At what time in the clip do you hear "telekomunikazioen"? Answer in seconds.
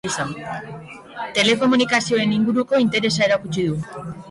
1.35-2.35